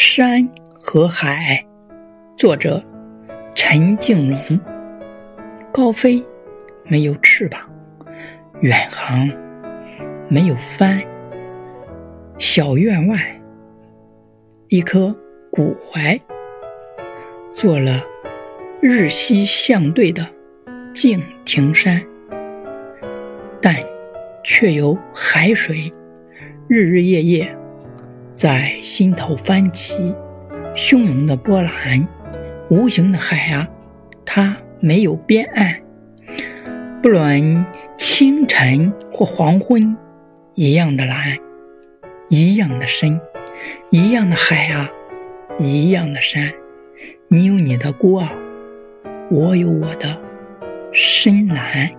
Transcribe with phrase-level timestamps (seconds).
[0.00, 0.48] 山
[0.80, 1.66] 和海，
[2.36, 2.80] 作者
[3.52, 4.60] 陈静荣。
[5.72, 6.24] 高飞
[6.84, 7.60] 没有翅膀，
[8.60, 9.28] 远航
[10.28, 11.02] 没有帆。
[12.38, 13.18] 小院外，
[14.68, 15.12] 一棵
[15.50, 16.20] 古槐，
[17.52, 18.00] 做了
[18.80, 20.24] 日西向对的
[20.94, 22.00] 敬亭山，
[23.60, 23.74] 但
[24.44, 25.92] 却有海水
[26.68, 27.52] 日日夜夜。
[28.38, 30.14] 在心头翻起
[30.76, 32.06] 汹涌的波澜，
[32.70, 33.66] 无形的海啊，
[34.24, 35.82] 它没有边岸。
[37.02, 39.96] 不论清晨或黄昏，
[40.54, 41.36] 一样的蓝，
[42.28, 43.20] 一样的深，
[43.90, 44.88] 一样的海啊，
[45.58, 46.52] 一样的山。
[47.26, 48.28] 你有你的孤傲，
[49.32, 50.16] 我有我的
[50.92, 51.90] 深蓝。